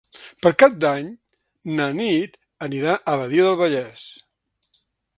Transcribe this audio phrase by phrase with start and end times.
[0.45, 1.11] Per Cap d'Any
[1.81, 4.11] na Nit anirà a Badia del Vallès.